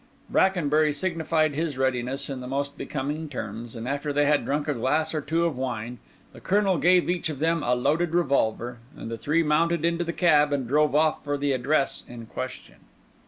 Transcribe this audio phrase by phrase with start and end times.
[0.31, 4.73] Brackenbury signified his readiness in the most becoming terms; and after they had drunk a
[4.73, 5.99] glass or two of wine,
[6.33, 10.11] the Colonel gave each of them a loaded revolver, and the three mounted into the
[10.11, 12.77] cab and drove off for the address in question.